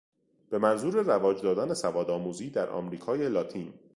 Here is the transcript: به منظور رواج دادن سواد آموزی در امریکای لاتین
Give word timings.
به 0.49 0.57
منظور 0.59 1.01
رواج 1.03 1.41
دادن 1.41 1.73
سواد 1.73 2.09
آموزی 2.09 2.49
در 2.49 2.69
امریکای 2.69 3.29
لاتین 3.29 3.73